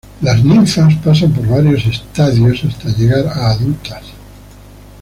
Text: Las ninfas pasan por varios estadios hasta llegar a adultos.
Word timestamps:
Las 0.23 0.43
ninfas 0.43 0.95
pasan 1.05 1.31
por 1.31 1.45
varios 1.47 1.85
estadios 1.85 2.63
hasta 2.63 2.89
llegar 2.89 3.27
a 3.27 3.51
adultos. 3.51 4.01